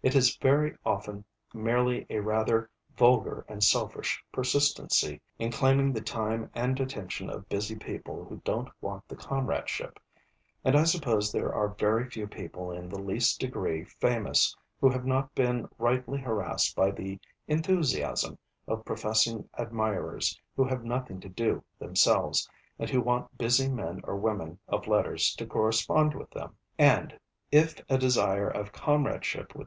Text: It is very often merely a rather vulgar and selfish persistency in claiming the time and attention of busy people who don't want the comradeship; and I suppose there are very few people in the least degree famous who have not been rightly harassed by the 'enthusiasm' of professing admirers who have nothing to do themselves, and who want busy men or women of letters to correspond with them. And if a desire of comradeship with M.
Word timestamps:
It 0.00 0.14
is 0.14 0.36
very 0.36 0.76
often 0.86 1.24
merely 1.52 2.06
a 2.08 2.20
rather 2.20 2.70
vulgar 2.96 3.44
and 3.48 3.64
selfish 3.64 4.22
persistency 4.30 5.20
in 5.40 5.50
claiming 5.50 5.92
the 5.92 6.00
time 6.00 6.50
and 6.54 6.78
attention 6.78 7.28
of 7.28 7.48
busy 7.48 7.74
people 7.74 8.24
who 8.24 8.40
don't 8.44 8.68
want 8.80 9.08
the 9.08 9.16
comradeship; 9.16 9.98
and 10.64 10.76
I 10.76 10.84
suppose 10.84 11.32
there 11.32 11.52
are 11.52 11.66
very 11.66 12.08
few 12.08 12.28
people 12.28 12.70
in 12.70 12.88
the 12.88 13.00
least 13.02 13.40
degree 13.40 13.82
famous 13.82 14.56
who 14.80 14.88
have 14.88 15.04
not 15.04 15.34
been 15.34 15.68
rightly 15.78 16.20
harassed 16.20 16.76
by 16.76 16.92
the 16.92 17.18
'enthusiasm' 17.48 18.38
of 18.68 18.84
professing 18.84 19.48
admirers 19.54 20.40
who 20.54 20.62
have 20.62 20.84
nothing 20.84 21.18
to 21.22 21.28
do 21.28 21.64
themselves, 21.80 22.48
and 22.78 22.88
who 22.88 23.00
want 23.00 23.36
busy 23.36 23.68
men 23.68 24.00
or 24.04 24.14
women 24.14 24.60
of 24.68 24.86
letters 24.86 25.34
to 25.34 25.44
correspond 25.44 26.14
with 26.14 26.30
them. 26.30 26.54
And 26.78 27.18
if 27.50 27.80
a 27.88 27.98
desire 27.98 28.46
of 28.48 28.70
comradeship 28.70 29.54
with 29.56 29.56
M. 29.56 29.60